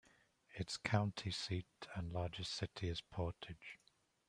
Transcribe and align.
Its 0.55 0.77
county 0.77 1.29
seat 1.29 1.67
and 1.93 2.11
largest 2.11 2.53
city 2.55 2.89
is 2.89 3.01
Portage. 3.01 3.77